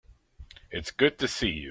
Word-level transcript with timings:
It's 0.71 0.89
good 0.89 1.19
to 1.19 1.27
see 1.27 1.49
you. 1.49 1.59